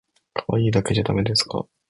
[0.33, 1.67] かわいいだけじゃだめですか